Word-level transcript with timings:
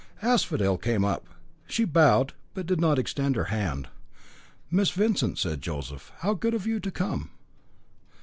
Asphodel 0.23 0.79
came 0.79 1.05
up. 1.05 1.27
She 1.67 1.85
bowed, 1.85 2.33
but 2.55 2.65
did 2.65 2.81
not 2.81 2.97
extend 2.97 3.35
her 3.35 3.43
hand. 3.53 3.87
"Miss 4.71 4.89
Vincent," 4.89 5.37
said 5.37 5.61
Joseph. 5.61 6.11
"How 6.21 6.33
good 6.33 6.55
of 6.55 6.65
you 6.65 6.79
to 6.79 6.89
come." 6.89 7.29